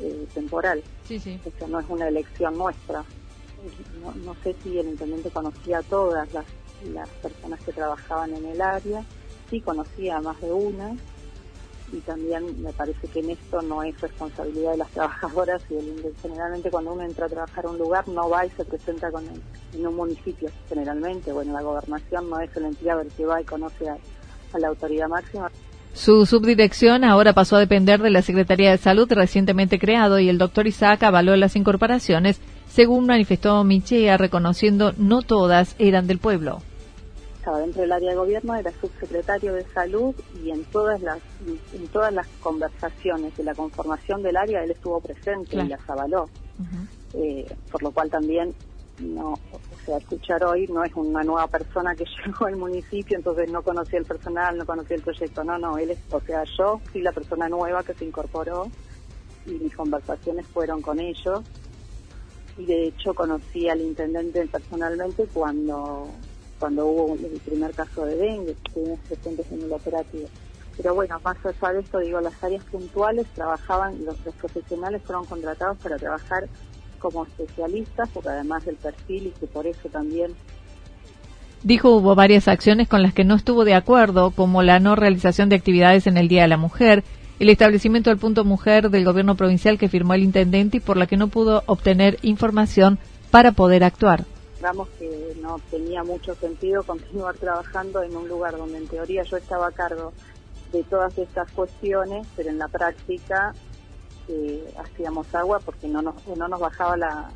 eh, 0.00 0.26
temporal. 0.34 0.82
Sí, 1.06 1.18
sí. 1.18 1.40
Eso 1.44 1.68
no 1.68 1.80
es 1.80 1.86
una 1.88 2.08
elección 2.08 2.56
nuestra. 2.56 3.04
No, 4.24 4.36
sé 4.44 4.54
si 4.62 4.78
el 4.78 4.88
intendente 4.88 5.30
conocía 5.30 5.78
a 5.78 5.82
todas 5.82 6.32
las, 6.32 6.44
las 6.92 7.08
personas 7.08 7.60
que 7.64 7.72
trabajaban 7.72 8.32
en 8.34 8.46
el 8.46 8.60
área, 8.60 9.04
sí 9.50 9.60
conocía 9.60 10.18
a 10.18 10.20
más 10.20 10.40
de 10.40 10.52
una, 10.52 10.96
y 11.92 11.98
también 12.00 12.62
me 12.62 12.72
parece 12.72 13.06
que 13.08 13.20
en 13.20 13.30
esto 13.30 13.62
no 13.62 13.82
es 13.82 14.00
responsabilidad 14.00 14.72
de 14.72 14.78
las 14.78 14.90
trabajadoras 14.92 15.62
y 15.70 15.74
el, 15.74 16.14
generalmente 16.20 16.70
cuando 16.70 16.92
uno 16.92 17.02
entra 17.02 17.26
a 17.26 17.28
trabajar 17.28 17.66
a 17.66 17.70
un 17.70 17.78
lugar 17.78 18.06
no 18.08 18.28
va 18.28 18.46
y 18.46 18.50
se 18.50 18.64
presenta 18.64 19.10
con 19.10 19.24
en 19.26 19.86
un 19.86 19.96
municipio 19.96 20.50
generalmente 20.68 21.32
bueno 21.32 21.52
la 21.52 21.62
gobernación 21.62 22.30
no 22.30 22.40
es 22.40 22.54
el 22.56 22.66
entidad 22.66 23.00
el 23.00 23.08
que 23.08 23.24
va 23.24 23.40
y 23.40 23.44
conoce 23.44 23.88
a 23.88 24.58
la 24.58 24.68
autoridad 24.68 25.08
máxima 25.08 25.50
su 25.94 26.26
subdirección 26.26 27.02
ahora 27.02 27.32
pasó 27.32 27.56
a 27.56 27.60
depender 27.60 28.00
de 28.00 28.10
la 28.10 28.22
Secretaría 28.22 28.70
de 28.70 28.78
Salud 28.78 29.10
recientemente 29.10 29.78
creado 29.78 30.20
y 30.20 30.28
el 30.28 30.38
doctor 30.38 30.66
Isaac 30.66 31.02
avaló 31.02 31.34
las 31.34 31.56
incorporaciones, 31.56 32.40
según 32.68 33.06
manifestó 33.06 33.64
Michea, 33.64 34.16
reconociendo 34.16 34.92
no 34.96 35.22
todas 35.22 35.74
eran 35.78 36.06
del 36.06 36.18
pueblo. 36.18 36.62
Estaba 37.48 37.62
dentro 37.62 37.80
del 37.80 37.92
área 37.92 38.10
de 38.10 38.16
gobierno, 38.16 38.54
era 38.56 38.70
subsecretario 38.78 39.54
de 39.54 39.64
salud 39.72 40.14
y 40.44 40.50
en 40.50 40.64
todas 40.64 41.00
las 41.00 41.18
en 41.72 41.88
todas 41.88 42.12
las 42.12 42.26
conversaciones 42.42 43.34
de 43.38 43.42
la 43.42 43.54
conformación 43.54 44.22
del 44.22 44.36
área 44.36 44.62
él 44.62 44.70
estuvo 44.70 45.00
presente 45.00 45.56
y 45.56 45.66
las 45.66 45.80
avaló. 45.88 46.28
Eh, 47.14 47.46
por 47.72 47.82
lo 47.82 47.90
cual 47.90 48.10
también 48.10 48.54
no, 48.98 49.32
o 49.32 49.86
sea, 49.86 49.96
escuchar 49.96 50.44
hoy 50.44 50.66
no 50.66 50.84
es 50.84 50.94
una 50.94 51.22
nueva 51.22 51.46
persona 51.46 51.94
que 51.94 52.04
llegó 52.26 52.44
al 52.44 52.56
municipio, 52.56 53.16
entonces 53.16 53.50
no 53.50 53.62
conocía 53.62 53.98
el 53.98 54.04
personal, 54.04 54.58
no 54.58 54.66
conocía 54.66 54.96
el 54.96 55.02
proyecto, 55.02 55.42
no, 55.42 55.56
no, 55.56 55.78
él 55.78 55.92
es, 55.92 55.98
o 56.10 56.20
sea, 56.20 56.44
yo 56.44 56.82
fui 56.92 57.00
la 57.00 57.12
persona 57.12 57.48
nueva 57.48 57.82
que 57.82 57.94
se 57.94 58.04
incorporó 58.04 58.70
y 59.46 59.52
mis 59.52 59.74
conversaciones 59.74 60.46
fueron 60.48 60.82
con 60.82 61.00
ellos. 61.00 61.40
Y 62.58 62.66
de 62.66 62.88
hecho 62.88 63.14
conocí 63.14 63.70
al 63.70 63.80
intendente 63.80 64.46
personalmente 64.48 65.26
cuando 65.32 66.08
cuando 66.58 66.86
hubo 66.86 67.14
el 67.14 67.40
primer 67.40 67.72
caso 67.72 68.04
de 68.04 68.16
dengue, 68.16 68.52
estuvimos 68.52 68.98
presentes 69.08 69.46
en 69.52 69.62
el 69.62 69.72
operativo. 69.72 70.28
Pero 70.76 70.94
bueno, 70.94 71.20
más 71.24 71.36
allá 71.44 71.72
de 71.72 71.80
esto, 71.80 71.98
digo, 71.98 72.20
las 72.20 72.42
áreas 72.42 72.64
puntuales 72.64 73.26
trabajaban, 73.34 74.04
los, 74.04 74.16
los 74.24 74.34
profesionales 74.36 75.02
fueron 75.04 75.24
contratados 75.24 75.76
para 75.78 75.96
trabajar 75.96 76.48
como 76.98 77.24
especialistas, 77.24 78.08
porque 78.12 78.28
además 78.28 78.64
del 78.64 78.76
perfil 78.76 79.28
y 79.28 79.30
que 79.30 79.46
por 79.46 79.66
eso 79.66 79.88
también 79.88 80.34
Dijo 81.62 81.90
hubo 81.90 82.14
varias 82.14 82.46
acciones 82.46 82.86
con 82.86 83.02
las 83.02 83.12
que 83.12 83.24
no 83.24 83.34
estuvo 83.34 83.64
de 83.64 83.74
acuerdo, 83.74 84.30
como 84.30 84.62
la 84.62 84.78
no 84.78 84.94
realización 84.94 85.48
de 85.48 85.56
actividades 85.56 86.06
en 86.06 86.16
el 86.16 86.28
Día 86.28 86.42
de 86.42 86.48
la 86.48 86.56
Mujer, 86.56 87.02
el 87.40 87.48
establecimiento 87.48 88.10
del 88.10 88.18
punto 88.18 88.44
mujer 88.44 88.90
del 88.90 89.04
gobierno 89.04 89.34
provincial 89.34 89.76
que 89.76 89.88
firmó 89.88 90.14
el 90.14 90.22
intendente 90.22 90.76
y 90.76 90.80
por 90.80 90.96
la 90.96 91.06
que 91.06 91.16
no 91.16 91.28
pudo 91.28 91.64
obtener 91.66 92.18
información 92.22 92.98
para 93.30 93.52
poder 93.52 93.82
actuar. 93.82 94.24
Digamos 94.58 94.88
que 94.98 95.36
no 95.40 95.58
tenía 95.70 96.04
mucho 96.04 96.34
sentido 96.34 96.82
continuar 96.86 97.36
trabajando 97.36 98.02
en 98.02 98.16
un 98.16 98.28
lugar 98.28 98.56
donde 98.56 98.78
en 98.78 98.88
teoría 98.88 99.22
yo 99.22 99.36
estaba 99.36 99.68
a 99.68 99.72
cargo 99.72 100.12
de 100.72 100.84
todas 100.84 101.16
estas 101.16 101.50
cuestiones, 101.52 102.26
pero 102.36 102.50
en 102.50 102.58
la 102.58 102.68
práctica 102.68 103.54
hacíamos 104.78 105.34
agua 105.34 105.58
porque 105.60 105.88
no 105.88 106.02
nos, 106.02 106.26
no 106.26 106.48
nos 106.48 106.60
bajaba 106.60 106.98
la 106.98 107.30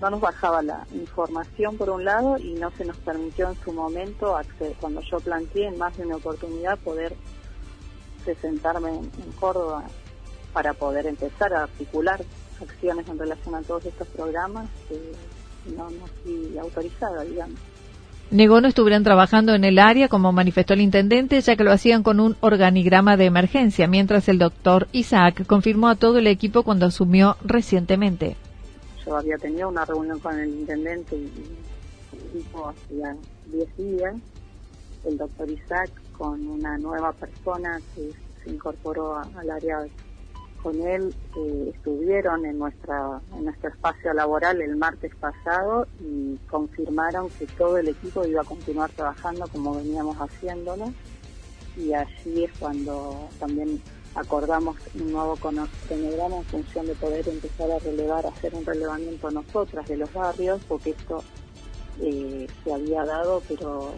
no 0.00 0.10
nos 0.10 0.20
bajaba 0.20 0.62
la 0.62 0.86
información 0.92 1.78
por 1.78 1.90
un 1.90 2.04
lado 2.04 2.36
y 2.36 2.52
no 2.54 2.70
se 2.72 2.84
nos 2.84 2.98
permitió 2.98 3.48
en 3.48 3.58
su 3.62 3.72
momento 3.72 4.38
cuando 4.80 5.00
yo 5.00 5.18
planteé 5.20 5.68
en 5.68 5.78
más 5.78 5.96
de 5.96 6.04
una 6.04 6.16
oportunidad 6.16 6.78
poder 6.80 7.16
presentarme 8.24 8.90
en, 8.90 9.32
Córdoba 9.40 9.84
para 10.52 10.74
poder 10.74 11.06
empezar 11.06 11.54
a 11.54 11.62
articular 11.62 12.22
acciones 12.60 13.08
en 13.08 13.18
relación 13.18 13.54
a 13.54 13.62
todos 13.62 13.86
estos 13.86 14.08
programas 14.08 14.68
que 14.88 15.12
no, 15.76 15.90
no 15.90 16.06
fui 16.22 16.58
autorizada 16.58 17.22
digamos 17.24 17.58
Negó 18.28 18.60
no 18.60 18.66
estuvieran 18.66 19.04
trabajando 19.04 19.54
en 19.54 19.62
el 19.62 19.78
área, 19.78 20.08
como 20.08 20.32
manifestó 20.32 20.74
el 20.74 20.80
intendente, 20.80 21.40
ya 21.40 21.54
que 21.54 21.62
lo 21.62 21.70
hacían 21.70 22.02
con 22.02 22.18
un 22.18 22.36
organigrama 22.40 23.16
de 23.16 23.26
emergencia, 23.26 23.86
mientras 23.86 24.28
el 24.28 24.38
doctor 24.40 24.88
Isaac 24.90 25.46
confirmó 25.46 25.88
a 25.88 25.94
todo 25.94 26.18
el 26.18 26.26
equipo 26.26 26.64
cuando 26.64 26.86
asumió 26.86 27.36
recientemente. 27.44 28.36
Yo 29.06 29.16
había 29.16 29.38
tenido 29.38 29.68
una 29.68 29.84
reunión 29.84 30.18
con 30.18 30.40
el 30.40 30.48
intendente 30.48 31.14
y 31.14 31.30
equipo 32.36 32.68
hacía 32.68 33.16
10 33.52 33.76
días. 33.76 34.14
El 35.04 35.18
doctor 35.18 35.48
Isaac 35.48 35.90
con 36.18 36.44
una 36.48 36.76
nueva 36.78 37.12
persona 37.12 37.80
que 37.94 38.10
se 38.42 38.50
incorporó 38.50 39.18
al 39.18 39.50
área 39.50 39.86
con 40.62 40.80
él 40.80 41.14
eh, 41.36 41.72
estuvieron 41.74 42.44
en 42.46 42.58
nuestra 42.58 43.20
en 43.36 43.44
nuestro 43.44 43.70
espacio 43.70 44.12
laboral 44.12 44.60
el 44.60 44.76
martes 44.76 45.14
pasado 45.16 45.86
y 46.00 46.36
confirmaron 46.48 47.28
que 47.30 47.46
todo 47.46 47.78
el 47.78 47.88
equipo 47.88 48.26
iba 48.26 48.42
a 48.42 48.44
continuar 48.44 48.90
trabajando 48.90 49.46
como 49.48 49.74
veníamos 49.74 50.16
haciéndolo. 50.16 50.92
Y 51.76 51.92
allí 51.92 52.44
es 52.44 52.50
cuando 52.58 53.28
también 53.38 53.80
acordamos 54.14 54.76
un 54.94 55.12
nuevo 55.12 55.36
cronograma 55.36 56.38
en 56.38 56.44
función 56.44 56.86
de 56.86 56.94
poder 56.94 57.28
empezar 57.28 57.70
a 57.70 57.78
relevar, 57.78 58.26
hacer 58.26 58.54
un 58.54 58.64
relevamiento 58.64 59.30
nosotras 59.30 59.86
de 59.86 59.98
los 59.98 60.12
barrios, 60.12 60.62
porque 60.66 60.90
esto 60.90 61.22
eh, 62.00 62.46
se 62.64 62.72
había 62.72 63.04
dado, 63.04 63.42
pero 63.46 63.92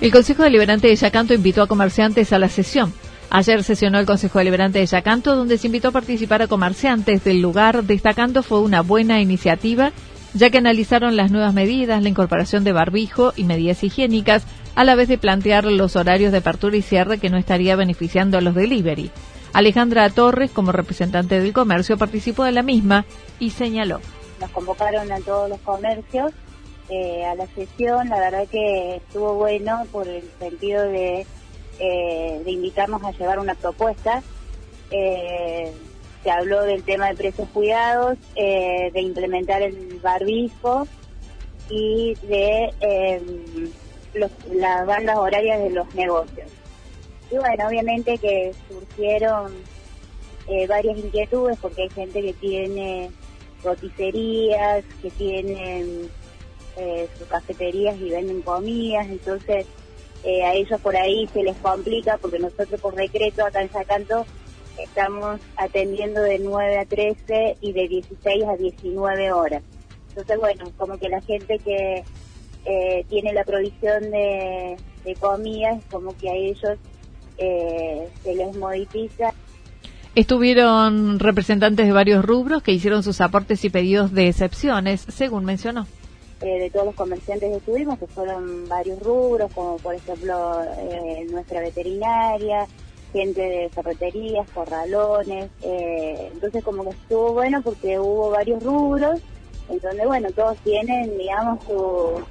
El 0.00 0.12
Consejo 0.12 0.44
Deliberante 0.44 0.86
de 0.86 0.94
Yacanto 0.94 1.34
invitó 1.34 1.60
a 1.60 1.66
comerciantes 1.66 2.32
a 2.32 2.38
la 2.38 2.48
sesión. 2.48 2.92
Ayer 3.30 3.64
sesionó 3.64 3.98
el 3.98 4.06
Consejo 4.06 4.38
Deliberante 4.38 4.78
de 4.78 4.86
Yacanto, 4.86 5.34
donde 5.34 5.58
se 5.58 5.66
invitó 5.66 5.88
a 5.88 5.92
participar 5.92 6.40
a 6.40 6.46
comerciantes 6.46 7.24
del 7.24 7.42
lugar, 7.42 7.82
destacando 7.82 8.44
fue 8.44 8.60
una 8.60 8.82
buena 8.82 9.20
iniciativa, 9.20 9.90
ya 10.34 10.50
que 10.50 10.58
analizaron 10.58 11.16
las 11.16 11.32
nuevas 11.32 11.52
medidas, 11.52 12.00
la 12.00 12.08
incorporación 12.08 12.62
de 12.62 12.70
barbijo 12.70 13.32
y 13.34 13.42
medidas 13.42 13.82
higiénicas, 13.82 14.46
a 14.76 14.84
la 14.84 14.94
vez 14.94 15.08
de 15.08 15.18
plantear 15.18 15.64
los 15.64 15.96
horarios 15.96 16.30
de 16.30 16.38
apertura 16.38 16.76
y 16.76 16.82
cierre 16.82 17.18
que 17.18 17.28
no 17.28 17.36
estaría 17.36 17.74
beneficiando 17.74 18.38
a 18.38 18.40
los 18.40 18.54
delivery. 18.54 19.10
Alejandra 19.52 20.08
Torres, 20.10 20.52
como 20.52 20.70
representante 20.70 21.40
del 21.40 21.52
comercio, 21.52 21.98
participó 21.98 22.44
de 22.44 22.52
la 22.52 22.62
misma 22.62 23.04
y 23.40 23.50
señaló. 23.50 24.00
Nos 24.40 24.50
convocaron 24.50 25.10
a 25.10 25.18
todos 25.18 25.50
los 25.50 25.58
comercios 25.60 26.30
eh, 26.90 27.24
a 27.24 27.34
la 27.34 27.46
sesión, 27.48 28.08
la 28.08 28.18
verdad 28.18 28.46
que 28.48 28.96
estuvo 28.96 29.34
bueno 29.34 29.86
por 29.92 30.08
el 30.08 30.28
sentido 30.38 30.82
de 30.82 31.26
eh, 31.80 32.42
de 32.44 32.50
invitarnos 32.50 33.04
a 33.04 33.12
llevar 33.12 33.38
una 33.38 33.54
propuesta. 33.54 34.20
Eh, 34.90 35.72
se 36.24 36.30
habló 36.30 36.64
del 36.64 36.82
tema 36.82 37.08
de 37.08 37.14
precios 37.14 37.48
cuidados, 37.50 38.18
eh, 38.34 38.90
de 38.92 39.00
implementar 39.00 39.62
el 39.62 40.00
barbijo 40.02 40.88
y 41.70 42.14
de 42.22 42.74
em, 42.80 43.70
las 44.54 44.86
bandas 44.86 45.18
horarias 45.18 45.62
de 45.62 45.70
los 45.70 45.94
negocios. 45.94 46.50
Y 47.30 47.36
bueno, 47.36 47.68
obviamente 47.68 48.18
que 48.18 48.52
surgieron 48.68 49.52
varias 50.66 50.96
inquietudes 50.96 51.58
porque 51.60 51.82
hay 51.82 51.90
gente 51.90 52.22
que 52.22 52.32
tiene 52.32 53.10
roticerías, 53.62 54.82
que 55.02 55.10
tienen 55.10 56.08
sus 57.16 57.26
cafeterías 57.28 57.98
y 58.00 58.10
venden 58.10 58.42
comidas, 58.42 59.06
entonces 59.08 59.66
eh, 60.24 60.44
a 60.44 60.54
ellos 60.54 60.80
por 60.80 60.96
ahí 60.96 61.28
se 61.32 61.42
les 61.42 61.56
complica 61.58 62.18
porque 62.18 62.38
nosotros 62.38 62.80
por 62.80 62.94
decreto 62.94 63.44
acá 63.44 63.62
en 63.62 63.70
Sacanto 63.70 64.26
estamos 64.78 65.40
atendiendo 65.56 66.22
de 66.22 66.38
9 66.38 66.78
a 66.78 66.84
13 66.84 67.56
y 67.60 67.72
de 67.72 67.88
16 67.88 68.44
a 68.44 68.56
19 68.56 69.32
horas. 69.32 69.62
Entonces, 70.08 70.38
bueno, 70.38 70.64
como 70.76 70.98
que 70.98 71.08
la 71.08 71.20
gente 71.20 71.58
que 71.58 72.04
eh, 72.64 73.04
tiene 73.08 73.32
la 73.32 73.44
provisión 73.44 74.10
de, 74.10 74.76
de 75.04 75.14
comidas, 75.16 75.82
como 75.90 76.16
que 76.16 76.30
a 76.30 76.34
ellos 76.34 76.78
eh, 77.38 78.08
se 78.22 78.34
les 78.34 78.56
modifica. 78.56 79.32
Estuvieron 80.14 81.20
representantes 81.20 81.86
de 81.86 81.92
varios 81.92 82.24
rubros 82.24 82.62
que 82.62 82.72
hicieron 82.72 83.02
sus 83.02 83.20
aportes 83.20 83.64
y 83.64 83.70
pedidos 83.70 84.12
de 84.12 84.28
excepciones, 84.28 85.06
según 85.08 85.44
mencionó. 85.44 85.86
Eh, 86.40 86.60
de 86.60 86.70
todos 86.70 86.86
los 86.86 86.94
comerciantes 86.94 87.50
que 87.50 87.56
estuvimos, 87.56 87.98
que 87.98 88.06
fueron 88.06 88.68
varios 88.68 89.00
rubros, 89.00 89.50
como 89.52 89.76
por 89.78 89.96
ejemplo 89.96 90.62
eh, 90.78 91.26
nuestra 91.30 91.60
veterinaria, 91.60 92.64
gente 93.12 93.40
de 93.40 93.68
ferreterías, 93.70 94.48
corralones. 94.50 95.50
Eh, 95.62 96.30
entonces 96.32 96.62
como 96.62 96.84
que 96.84 96.90
estuvo 96.90 97.32
bueno 97.32 97.60
porque 97.62 97.98
hubo 97.98 98.30
varios 98.30 98.62
rubros, 98.62 99.20
en 99.68 99.80
donde 99.80 100.06
bueno, 100.06 100.30
todos 100.30 100.56
tienen, 100.58 101.18
digamos, 101.18 101.58
su, 101.64 102.22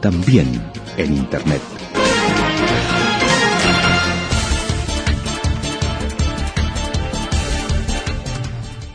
también 0.01 0.61
en 0.97 1.17
Internet. 1.17 1.78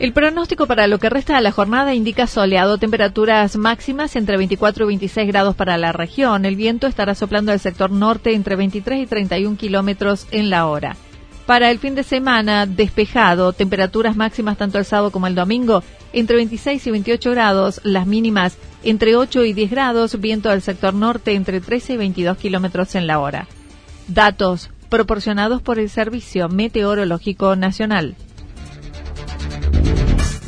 El 0.04 0.12
pronóstico 0.12 0.66
para 0.66 0.86
lo 0.86 0.98
que 0.98 1.08
resta 1.08 1.36
de 1.36 1.40
la 1.40 1.50
jornada 1.50 1.94
indica 1.94 2.26
soleado, 2.26 2.76
temperaturas 2.76 3.56
máximas 3.56 4.16
entre 4.16 4.36
24 4.36 4.84
y 4.84 4.88
26 4.88 5.26
grados 5.28 5.56
para 5.56 5.78
la 5.78 5.92
región. 5.92 6.44
El 6.44 6.56
viento 6.56 6.86
estará 6.86 7.14
soplando 7.14 7.52
al 7.52 7.58
sector 7.58 7.90
norte 7.90 8.34
entre 8.34 8.54
23 8.54 9.02
y 9.02 9.06
31 9.06 9.56
kilómetros 9.56 10.26
en 10.30 10.50
la 10.50 10.66
hora. 10.66 10.94
Para 11.46 11.70
el 11.70 11.78
fin 11.78 11.94
de 11.94 12.02
semana, 12.02 12.66
despejado, 12.66 13.54
temperaturas 13.54 14.14
máximas 14.14 14.58
tanto 14.58 14.76
el 14.76 14.84
sábado 14.84 15.10
como 15.10 15.26
el 15.26 15.34
domingo 15.34 15.82
entre 16.12 16.36
26 16.36 16.86
y 16.86 16.90
28 16.90 17.30
grados, 17.30 17.80
las 17.82 18.06
mínimas 18.06 18.58
entre 18.82 19.16
8 19.16 19.42
y 19.46 19.54
10 19.54 19.70
grados, 19.70 20.20
viento 20.20 20.50
del 20.50 20.60
sector 20.60 20.92
norte 20.92 21.32
entre 21.32 21.62
13 21.62 21.94
y 21.94 21.96
22 21.96 22.36
kilómetros 22.36 22.94
en 22.94 23.06
la 23.06 23.20
hora. 23.20 23.48
Datos 24.06 24.68
proporcionados 24.90 25.62
por 25.62 25.78
el 25.78 25.88
Servicio 25.88 26.50
Meteorológico 26.50 27.56
Nacional. 27.56 28.16